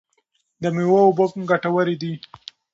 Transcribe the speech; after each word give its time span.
د 0.61 0.63
مېوو 0.75 0.97
اوبه 1.07 1.25
ګټورې 1.49 1.95
دي. 2.01 2.13